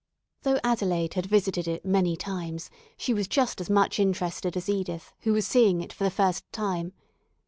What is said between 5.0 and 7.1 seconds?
who was seeing it for the first time.